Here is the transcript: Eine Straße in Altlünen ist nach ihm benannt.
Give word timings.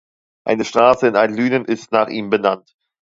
Eine 0.47 0.65
Straße 0.65 1.05
in 1.05 1.15
Altlünen 1.15 1.63
ist 1.65 1.91
nach 1.91 2.07
ihm 2.07 2.31
benannt. 2.31 2.73